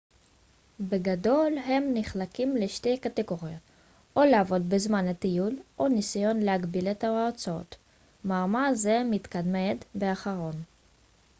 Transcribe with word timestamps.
בגדול 0.79 1.57
הם 1.57 1.83
נחלקים 1.93 2.55
לשתי 2.57 2.97
קטגוריות 2.97 3.61
או 4.15 4.21
לעבוד 4.23 4.69
בזמן 4.69 5.07
הטיול 5.07 5.59
או 5.79 5.87
ניסיון 5.87 6.39
להגביל 6.39 6.87
את 6.87 7.03
ההוצאות 7.03 7.75
מאמר 8.25 8.71
זה 8.73 9.01
מתמקד 9.05 9.75
באחרון 9.95 10.63